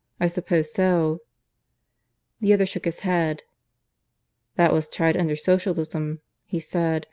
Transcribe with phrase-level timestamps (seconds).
[0.19, 1.19] I suppose so."
[2.39, 3.43] The other shook his head.
[4.55, 6.99] "That was tried under Socialism," he said.